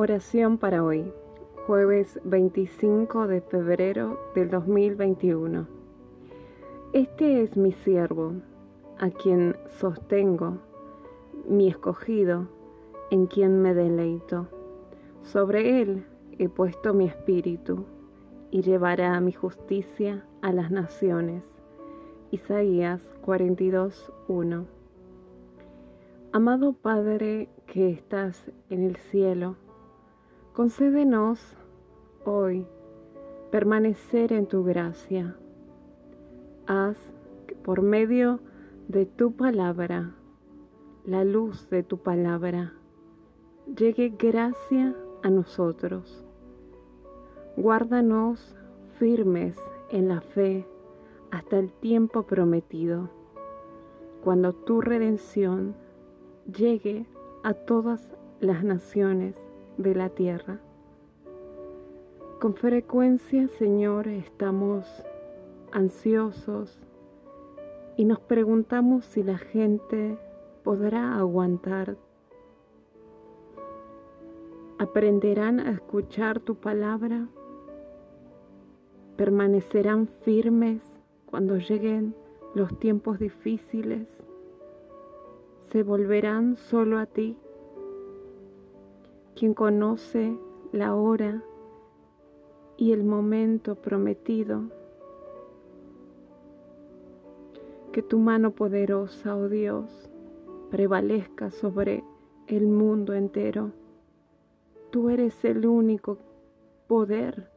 [0.00, 1.12] Oración para hoy,
[1.66, 5.66] jueves 25 de febrero del 2021.
[6.92, 8.34] Este es mi siervo,
[9.00, 10.58] a quien sostengo,
[11.48, 12.46] mi escogido,
[13.10, 14.46] en quien me deleito.
[15.24, 16.06] Sobre él
[16.38, 17.84] he puesto mi espíritu,
[18.52, 21.42] y llevará mi justicia a las naciones.
[22.30, 24.64] Isaías 42.1
[26.30, 29.56] Amado Padre que estás en el cielo,
[30.58, 31.38] Concédenos
[32.24, 32.66] hoy
[33.52, 35.36] permanecer en tu gracia.
[36.66, 36.96] Haz
[37.46, 38.40] que por medio
[38.88, 40.16] de tu palabra,
[41.04, 42.72] la luz de tu palabra,
[43.66, 46.26] llegue gracia a nosotros.
[47.56, 48.56] Guárdanos
[48.98, 49.56] firmes
[49.90, 50.66] en la fe
[51.30, 53.10] hasta el tiempo prometido,
[54.24, 55.76] cuando tu redención
[56.52, 57.06] llegue
[57.44, 58.08] a todas
[58.40, 59.36] las naciones
[59.78, 60.58] de la tierra.
[62.40, 64.84] Con frecuencia, Señor, estamos
[65.72, 66.78] ansiosos
[67.96, 70.18] y nos preguntamos si la gente
[70.62, 71.96] podrá aguantar.
[74.78, 77.26] ¿Aprenderán a escuchar tu palabra?
[79.16, 80.80] ¿Permanecerán firmes
[81.26, 82.14] cuando lleguen
[82.54, 84.06] los tiempos difíciles?
[85.72, 87.36] ¿Se volverán solo a ti?
[89.38, 90.36] Quien conoce
[90.72, 91.44] la hora
[92.76, 94.62] y el momento prometido.
[97.92, 100.10] Que tu mano poderosa, oh Dios,
[100.70, 102.02] prevalezca sobre
[102.48, 103.70] el mundo entero.
[104.90, 106.18] Tú eres el único
[106.88, 107.48] poder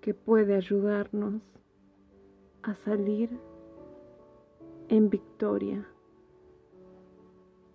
[0.00, 1.40] que puede ayudarnos
[2.62, 3.30] a salir
[4.88, 5.86] en victoria.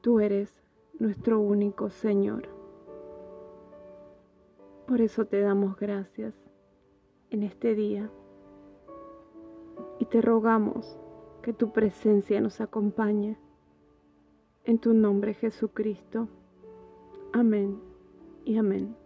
[0.02, 0.54] Tú eres
[1.00, 2.61] nuestro único Señor.
[4.92, 6.34] Por eso te damos gracias
[7.30, 8.12] en este día
[10.00, 11.00] y te rogamos
[11.42, 13.38] que tu presencia nos acompañe.
[14.66, 16.28] En tu nombre Jesucristo.
[17.32, 17.80] Amén
[18.44, 19.01] y amén.